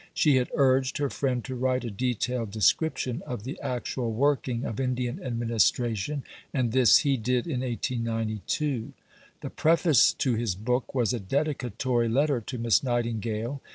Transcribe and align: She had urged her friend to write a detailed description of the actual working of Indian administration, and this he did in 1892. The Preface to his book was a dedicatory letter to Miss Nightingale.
She 0.15 0.37
had 0.37 0.49
urged 0.55 0.97
her 0.97 1.11
friend 1.11 1.43
to 1.45 1.53
write 1.53 1.83
a 1.83 1.91
detailed 1.91 2.49
description 2.49 3.21
of 3.27 3.43
the 3.43 3.59
actual 3.61 4.11
working 4.11 4.65
of 4.65 4.79
Indian 4.79 5.21
administration, 5.23 6.23
and 6.51 6.71
this 6.71 7.01
he 7.05 7.17
did 7.17 7.45
in 7.45 7.59
1892. 7.59 8.93
The 9.41 9.49
Preface 9.51 10.11
to 10.13 10.33
his 10.33 10.55
book 10.55 10.95
was 10.95 11.13
a 11.13 11.19
dedicatory 11.19 12.09
letter 12.09 12.41
to 12.41 12.57
Miss 12.57 12.81
Nightingale. 12.81 13.61